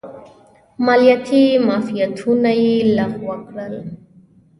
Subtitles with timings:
[0.85, 3.75] مالیاتي معافیتونه یې لغوه کړل.